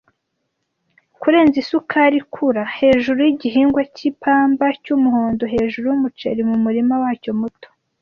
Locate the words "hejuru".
2.77-3.19, 5.53-5.85